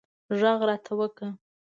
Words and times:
غږ 0.39 0.59
راته 0.69 0.93
وکړه 0.99 1.29